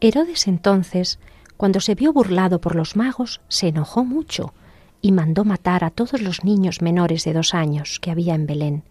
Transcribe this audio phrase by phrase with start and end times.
[0.00, 1.18] Herodes entonces,
[1.56, 4.52] cuando se vio burlado por los magos, se enojó mucho
[5.00, 8.82] y mandó matar a todos los niños menores de dos años que había en Belén,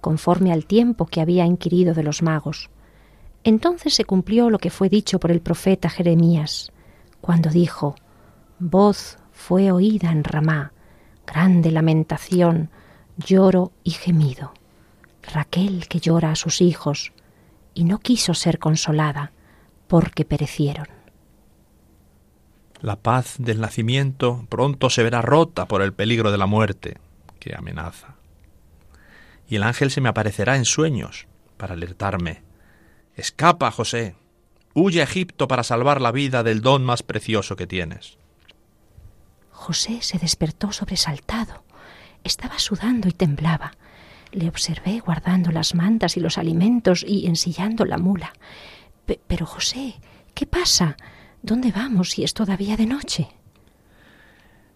[0.00, 2.70] conforme al tiempo que había inquirido de los magos.
[3.44, 6.72] Entonces se cumplió lo que fue dicho por el profeta Jeremías,
[7.20, 7.94] cuando dijo,
[8.58, 10.72] Voz fue oída en Ramá,
[11.26, 12.70] grande lamentación,
[13.16, 14.54] lloro y gemido.
[15.22, 17.12] Raquel que llora a sus hijos,
[17.74, 19.32] y no quiso ser consolada,
[19.92, 20.86] porque perecieron.
[22.80, 26.96] La paz del nacimiento pronto se verá rota por el peligro de la muerte
[27.38, 28.14] que amenaza.
[29.46, 31.26] Y el ángel se me aparecerá en sueños
[31.58, 32.42] para alertarme.
[33.16, 34.16] Escapa, José.
[34.72, 38.16] Huye a Egipto para salvar la vida del don más precioso que tienes.
[39.50, 41.64] José se despertó sobresaltado.
[42.24, 43.72] Estaba sudando y temblaba.
[44.30, 48.32] Le observé guardando las mantas y los alimentos y ensillando la mula
[49.06, 50.00] pero José,
[50.34, 50.96] ¿qué pasa?
[51.42, 53.28] ¿Dónde vamos si es todavía de noche?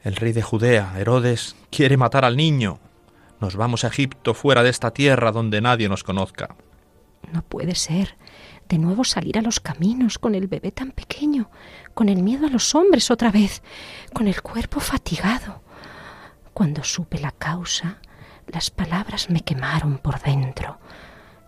[0.03, 2.79] El rey de Judea, Herodes, quiere matar al niño.
[3.41, 6.57] Nos vamos a Egipto, fuera de esta tierra donde nadie nos conozca.
[7.33, 8.17] No puede ser.
[8.69, 11.51] De nuevo salir a los caminos con el bebé tan pequeño,
[11.95, 13.63] con el miedo a los hombres otra vez,
[14.13, 15.63] con el cuerpo fatigado.
[16.53, 17.99] Cuando supe la causa,
[18.49, 20.79] las palabras me quemaron por dentro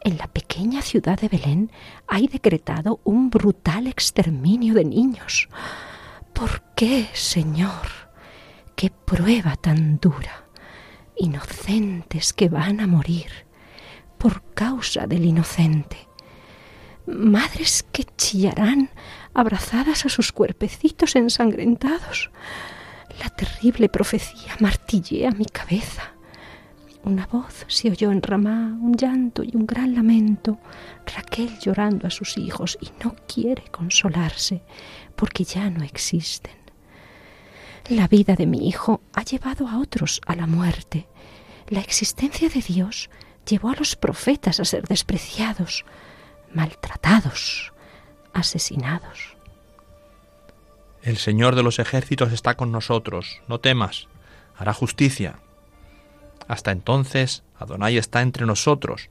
[0.09, 1.71] en la pequeña ciudad de Belén
[2.07, 5.49] hay decretado un brutal exterminio de niños.
[6.33, 7.87] ¿Por qué, Señor?
[8.75, 10.47] ¿Qué prueba tan dura?
[11.17, 13.31] Inocentes que van a morir
[14.17, 16.09] por causa del inocente.
[17.07, 18.91] Madres que chillarán
[19.35, 22.31] abrazadas a sus cuerpecitos ensangrentados.
[23.23, 26.18] La terrible profecía martillea mi cabeza.
[27.09, 30.59] Una voz se oyó en Ramá, un llanto y un gran lamento.
[31.07, 34.61] Raquel llorando a sus hijos y no quiere consolarse
[35.17, 36.53] porque ya no existen.
[37.89, 41.09] La vida de mi hijo ha llevado a otros a la muerte.
[41.69, 43.09] La existencia de Dios
[43.49, 45.87] llevó a los profetas a ser despreciados,
[46.53, 47.73] maltratados,
[48.35, 49.35] asesinados.
[51.03, 54.09] El Señor de los ejércitos está con nosotros, no temas,
[54.59, 55.39] hará justicia.
[56.49, 59.11] Hasta entonces, Adonai está entre nosotros,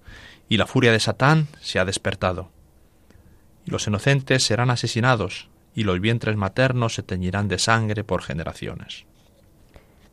[0.50, 2.50] y la furia de Satán se ha despertado.
[3.66, 9.06] Y los inocentes serán asesinados, y los vientres maternos se teñirán de sangre por generaciones.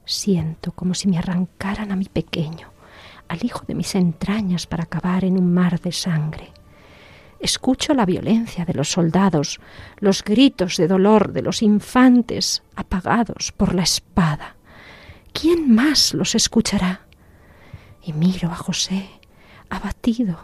[0.05, 2.71] Siento como si me arrancaran a mi pequeño,
[3.27, 6.53] al hijo de mis entrañas para acabar en un mar de sangre.
[7.41, 9.61] Escucho la violencia de los soldados,
[9.99, 14.57] los gritos de dolor de los infantes apagados por la espada.
[15.33, 17.04] ¿Quién más los escuchará?
[18.05, 19.09] Y miro a José,
[19.71, 20.39] abatido,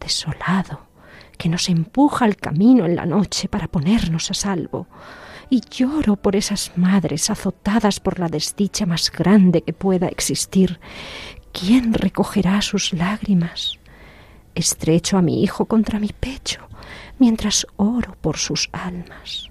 [0.00, 0.86] desolado,
[1.38, 4.86] que nos empuja al camino en la noche para ponernos a salvo,
[5.48, 10.80] y lloro por esas madres azotadas por la desdicha más grande que pueda existir.
[11.52, 13.78] ¿Quién recogerá sus lágrimas?
[14.54, 16.66] Estrecho a mi hijo contra mi pecho,
[17.18, 19.50] mientras oro por sus almas.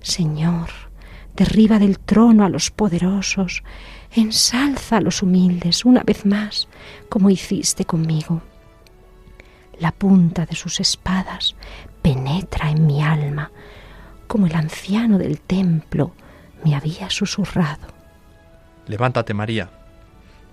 [0.00, 0.68] Señor,
[1.36, 3.62] derriba del trono a los poderosos,
[4.14, 6.68] ensalza a los humildes una vez más,
[7.08, 8.42] como hiciste conmigo.
[9.78, 11.56] La punta de sus espadas
[12.02, 13.50] penetra en mi alma,
[14.26, 16.12] como el anciano del templo
[16.64, 17.88] me había susurrado.
[18.86, 19.70] Levántate, María.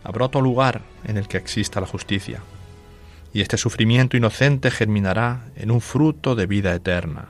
[0.04, 2.42] Habrá otro lugar en el que exista la justicia,
[3.34, 7.30] y este sufrimiento inocente germinará en un fruto de vida eterna.